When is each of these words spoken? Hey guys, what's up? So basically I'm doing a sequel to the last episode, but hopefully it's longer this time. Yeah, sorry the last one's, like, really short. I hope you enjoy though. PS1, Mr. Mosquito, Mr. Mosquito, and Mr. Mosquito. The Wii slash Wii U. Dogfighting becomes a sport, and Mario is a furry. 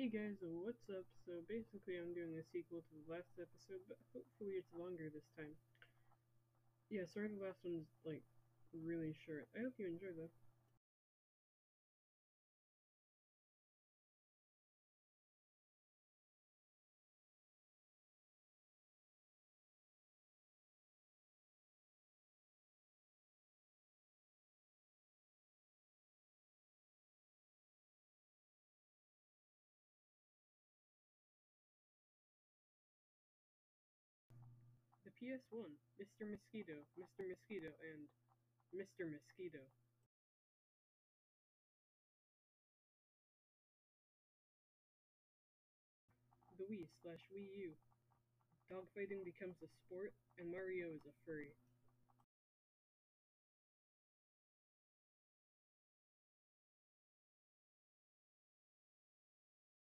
Hey 0.00 0.08
guys, 0.08 0.40
what's 0.40 0.88
up? 0.88 1.04
So 1.28 1.44
basically 1.44 2.00
I'm 2.00 2.16
doing 2.16 2.32
a 2.40 2.44
sequel 2.48 2.80
to 2.80 2.94
the 3.04 3.12
last 3.12 3.36
episode, 3.36 3.84
but 3.84 4.00
hopefully 4.16 4.56
it's 4.56 4.72
longer 4.72 5.12
this 5.12 5.28
time. 5.36 5.52
Yeah, 6.88 7.04
sorry 7.04 7.28
the 7.28 7.36
last 7.36 7.60
one's, 7.60 7.84
like, 8.00 8.24
really 8.72 9.12
short. 9.12 9.44
I 9.52 9.60
hope 9.60 9.76
you 9.76 9.92
enjoy 9.92 10.16
though. 10.16 10.32
PS1, 35.20 35.68
Mr. 36.00 36.24
Mosquito, 36.24 36.80
Mr. 36.96 37.28
Mosquito, 37.28 37.68
and 37.92 38.08
Mr. 38.72 39.04
Mosquito. 39.04 39.60
The 46.56 46.64
Wii 46.64 46.88
slash 47.04 47.20
Wii 47.28 47.52
U. 47.68 47.76
Dogfighting 48.72 49.20
becomes 49.24 49.60
a 49.60 49.68
sport, 49.84 50.16
and 50.40 50.48
Mario 50.48 50.96
is 50.96 51.04
a 51.04 51.12
furry. 51.28 51.52